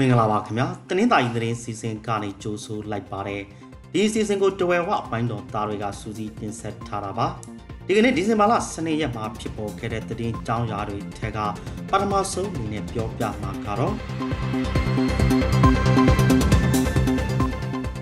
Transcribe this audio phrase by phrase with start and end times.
[0.00, 3.42] မင်္ဂလာပါခင်ဗျာတနင်္သာရီသတင်းစီစဉ်ကနေကြိုဆိုလိုက်ပါတယ်
[3.92, 7.26] ဒီစီစဉ်ကိုတဝဲဝအပိုင်းတော်သားတွေကစူးစီးတင်ဆက်ထားတာပါ
[7.90, 11.38] ဒီကနေ့ဒီဇင်ဘာလ12ရက်မှာဖြစ်ပေါ်ခဲ့တဲ့သတင်းကြောင်းရာတွေထက်က
[11.90, 13.94] ပထမဆုံးအနေနဲ့ပြောပြမှာကတော့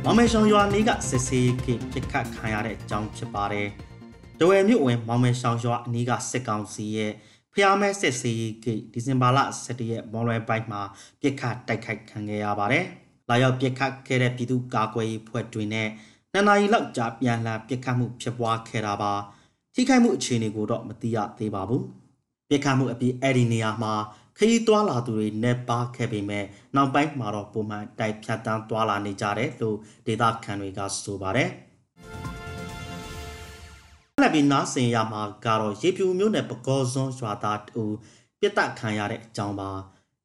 [0.05, 3.69] မမေရှောင်ရွာနေကစစ်စေးကိပြစ်ခတ်ခံရတဲ့အကြောင်းဖြစ်ပါတယ်
[4.41, 7.13] တဝဲမြို့ဝင်မောင်မေရှောင်ရွာအနီးကစစ်ကောင်စီရဲ့
[7.55, 10.83] ဖျားမဲစစ်စေးကိဒီဇင်ဘာလ17ရက်မော်လွယ်ပိုင်းမှာ
[11.21, 12.85] ပြစ်ခတ်တိုက်ခိုက်ခံခဲ့ရပါတယ်။
[13.29, 15.89] လာရောက်ပြစ်ခတ်ခဲ့တဲ့ပြည်သူကာကွယ်ရေးဖွဲ့တွေနဲ့
[16.33, 19.15] နှစ်နာရီလောက်ကြာပြန်လှန်ပြစ်ခတ်မှုဖြစ်ပွားခဲ့တာပါ။
[19.79, 21.83] ထိခိုက်မှုအခြေအနေကိုတော့မသိရသေးပါဘူး။
[22.49, 23.95] ပြစ်ခတ်မှုအပြီးအဲ့ဒီနေရာမှာ
[24.39, 26.45] ခရီးသွားလာသူတွေနေပါခဲ့ပေမဲ့
[26.77, 31.49] နောက်ပိုင်းမှာတော့ပုံမှန်တိုက်ဖြတ်တန်းသွားလာနေကြတယ်လို့ဒေသခံတွေကဆိုပါတယ်။
[34.23, 37.83] လက်ပြီးနားဆင်ရမှာကတော့ရေပြူမျိုးနဲ့ပကောစွန်းရွာသားတူ
[38.41, 39.71] ပြစ်တက်ခံရတဲ့အကြောင်းပါ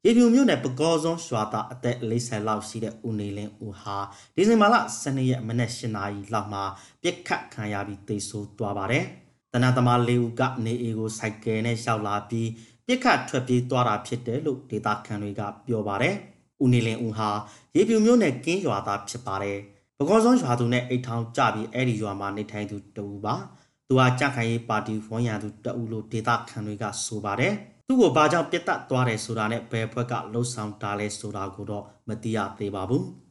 [0.06, 3.98] ရေပြူမျိုးနဲ့ပကောစွန်းရွာသားအသက်40လောက်ရှိတဲ့ဦးနေလင်းဦးဟာ
[4.36, 6.64] ဒီဇင်ဘာလ12ရက်မနေ့8နာရီလောက်မှာ
[7.02, 9.06] ပြစ်ခတ်ခံရပြီးသေဆုံးသွားပါတယ်
[9.54, 12.50] တနသမားလေးဦးကနေအေကိုစိုက်ကယ်နဲ့ရှောက်လာပြီး
[12.86, 16.16] ပြစ်ခတ်ထွက်ပြေးသွားတာဖြစ်တယ်လို့ဒေတာခန်တွေကပြောပါတယ်
[16.64, 17.30] ဦးနေလင်းဦးဟာ
[17.76, 19.60] ရေပြူမျိုးနဲ့ကင်းရွာသားဖြစ်ပါတယ်
[19.98, 23.36] ပကောစွန်းရွာသူနဲ့အိတ်ထောင်ကြပြီးအဲ့ဒီရွာမှာနေထိုင်သူတူပါ
[23.88, 27.54] သူဟာကြခိုင်ရေးပါတီဝန်ရံသူတအူလို့ဒေတာခန်တွေကဆိုပါတယ်
[27.88, 33.06] သူ့ကိုဘာကြောင့်ပြတ်တက်သွားတယ်ဆိုတာနဲ့ဘယ်ဘက်ကလှုပ်ဆောင်တာလဲဆိုတာကိုတော့မသိရသေးပါဘူး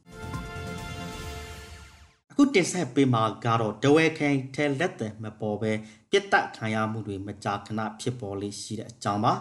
[2.43, 5.71] ခုတင်ဆက်ပေးမှာကတော့ဒဝဲခိုင်ထဲလက်တယ်မပေါ်ပဲ
[6.11, 9.33] ပြစ်တက်ခံရမှုတွေမကြာခဏဖြစ်ပေါ်လေးရှိတဲ့အကြောင်းပါ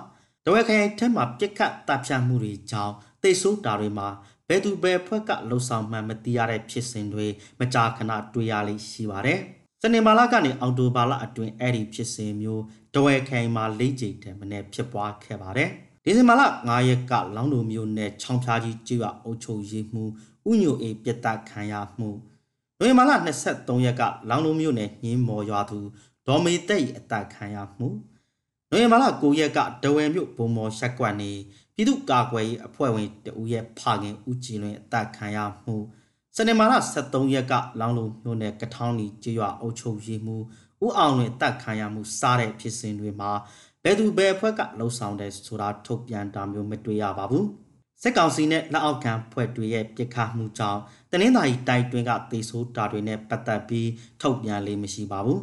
[0.45, 4.09] ဒဝဲခိုင်ထဲမှာပြစ်ခတ်တပ်ဖြတ်မှုတွေကြောင့်တိတ်ဆိုးတာတွေမှာ
[4.49, 7.27] ဘယ်သူဘယ်ဖွဲ့ကလှုပ်ဆောင်မှမသိရတဲ့ဖြစ်စဉ်တွေ
[7.61, 9.41] မကြာခဏတွေ့ရလေးရှိပါတယ်
[9.83, 12.63] စနေမာလာကနေအော်တိုဘာလအတွင်းအဲ့ဒီဖြစ်စဉ်မျိုး
[12.95, 15.71] တဝဲခိုင်မှာလေးကြိမ်တည်းမနေ့ဖြစ်ပွားခဲ့ပါတယ်။
[16.05, 20.05] ဒီဇင်ဘာလ9ရက်ကလောင်းလိုမျိုးနဲ့ချောင်းဖြားကြီးကျွောအုပ်ချုပ်ရေးမှု
[20.51, 22.11] ဥညိုအေပြတ်တက်ခံရမှု
[22.83, 23.13] နိုဝင်ဘာလ
[23.49, 25.79] 23ရက်ကလောင်းလိုမျိုးနဲ့ညင်းမော်ရွာသူ
[26.27, 27.89] ဒေါ်မေတိတ်အတက်ခံရမှု
[28.71, 31.33] နိုဝင်ဘာလ9ရက်ကဒဝဲမြို့ဘုံမော်ရှက်ကွက်နေ
[31.75, 35.77] ပြည်သူ့ကာကွယ်ရေးအဖွဲ့ဝင်တဦးရဲ့ဖခင်ဦးကြည်လွင်အတက်ခံရမှု
[36.37, 36.75] စနေမာလ
[37.05, 40.45] 23ရက်ကလောင်းလုံမြို့နယ်ကထောင်းလီကျေးရွာအုပ်ချုပ်ရေးမှူး
[40.85, 43.31] ဦးအောင်လွင်တပ်ခံရမှုစားတဲ့ဖြစ်စဉ်တွေမှာ
[43.83, 47.47] ဘယ်သူဘယ်အဖွဲ့ကလှုံ့ဆော်တယ်ဆိုတာထုတ်ပြန်တာမျိုးမတွေ့ရပါဘူး
[48.03, 50.81] စစ်ကောင်စီနဲ့လက်အောက်ခံဖွဲ့တွေရဲ့ပြစ်ခတ်မှုကြောင့်
[51.11, 53.89] တနင်္သာရီတိုင်းတွင်းကတေဆိုးတာတွေနဲ့ပတ်သက်ပြီး
[54.21, 55.43] ထုတ်ပြန်လေးမရှိပါဘူး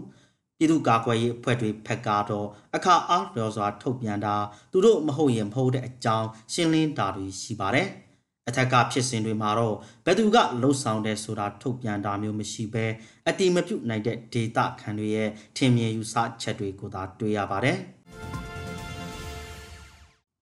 [0.58, 4.36] ပြည်သူ့ကာကွယ်ရေးအဖွဲ့တွေဖက်ကတော့အခါအားလျော်စွာထုတ်ပြန်တာ
[4.72, 7.90] သူတို့မဟုတ်ရင်မဟုတ်တဲ့အကြောင်းရှင်းလင်းတာတွေရှိပါတယ်။
[8.48, 9.76] အထက်ကဖြစ်စဉ်တွေမှာတော့
[10.06, 12.86] ဘယ်သူကလှုပ်ဆောင်တယ်ဆိုတာထုတ်ပြန်တာမျိုးမရှိဘဲ
[13.28, 17.78] အတိမပြုတ်နိုင်တဲ့ data ခံတွေရဲ့ထင်မြင်ယူဆချက်တွေကိုသာတွေ့ရပါတယ်။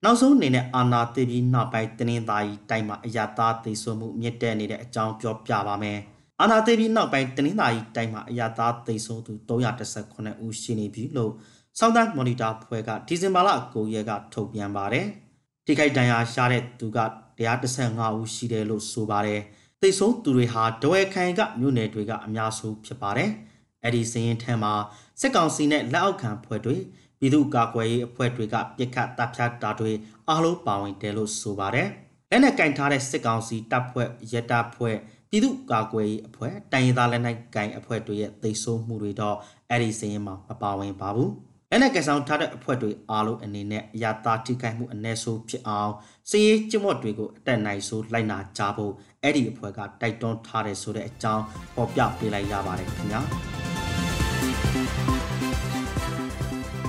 [0.08, 5.98] နောက်ဆုံးအနေနဲ့အာနာတေပြီးနောက်ပိုင်းတင်းင်းသားကြီးတိုက်မှာအရသာသိဆိုမှုမြင့်တက်နေတဲ့အကြောင်းပြောပြပါမယ်။
[6.40, 11.32] အာနာတေပြီးနောက်ပိုင်းတင်းင်းသားကြီးတိုက်မှာအရသာသိဆိုသူ318ဦးရှိနေပြီလို့
[11.78, 15.06] စောင်းတန်းမော်နီတာဖွဲ့ကဒီဇင်ဘာလ9ရက်ကထုတ်ပြန်ပါတယ်။
[15.64, 16.98] ထိခိုက်ဒဏ်ရာရှာတဲ့သူက
[17.38, 19.40] 135ဦးရှိတယ်လို့ဆိုပါတယ်။
[19.80, 23.30] သိဆုံးသူတွေဟာဒဝဲခိုင်ကမြို့နယ်တွေကအများစုဖြစ်ပါတယ်။
[23.84, 24.74] အဲ့ဒီစရင်ထမ်းမှာ
[25.20, 26.76] စစ်ကောင်စီနဲ့လက်အောက်ခံဖွဲ့တွေ
[27.18, 29.92] ပြည်သူ့ကာကွယ်ရေးအဖွဲ့တွေကပြစ်ခတ်တပ်ဖြတ်တာတွေ
[30.28, 31.88] အားလုံးပါဝင်တယ်လို့ဆိုပါတယ်။
[32.30, 34.96] လက်နက်ကင်ထားတဲ့စစ်ကောင်စီတပ်ဖွဲ့ရဲတပ်ဖွဲ့
[35.30, 39.36] ပြည်သူ့ကာကွယ်ရေးအဖွဲ့တိုင်းရင်းသားလက်နက်ကင်အဖွဲ့တွေရဲ့သိဆုံးမှုတွေတော့
[39.70, 41.30] အဲ့ဒီစရင်မှာမပါဝင်ပါဘူး။
[41.70, 45.92] လက်နက်ကဆောင်ထားတဲ့အဖွဲ့တွေအားလုံးအနေနဲ့အရာသားထိခိုက်မှုအ ਨੇ ဆိုးဖြစ်အောင်
[46.30, 51.44] စီးရေးကျမတ်တွေကိုအတက်နိုင်ဆိုလိုက်နာကြဖို့အဲ့ဒီအဖွဲ့ကတိုက်တွန်းထားတယ်ဆိုတဲ့အကြောင်း
[51.76, 53.55] ပေါ်ပြပေးလိုက်ရပါတယ်ခင်ဗျာ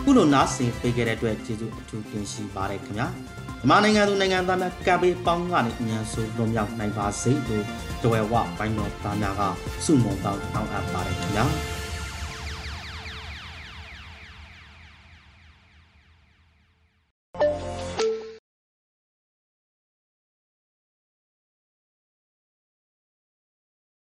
[0.09, 7.65] ခုလိုနားဆင်ပေးခဲ့တဲ့အတွက်ကျေးဇူးအထူးတင်ရှိပါတယ်ခင်ဗျာမြန်မာနိုင်ငံသူနိုင်ငံသားများကပ်ပေးပေါင်းကနေအမြန်ဆုံးလွန်မြောက်နိုင်ပါစေလို့
[8.03, 9.41] တဝဲဝဘိုင်းတော်သားများက
[9.85, 11.45] စုမုံတောင်းတောင်းအပ်ပါတယ်ခင်ဗျာ